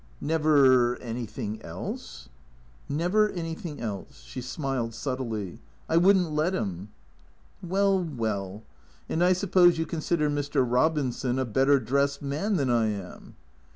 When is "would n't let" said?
5.97-6.55